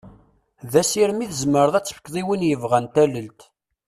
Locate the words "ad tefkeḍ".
1.75-2.15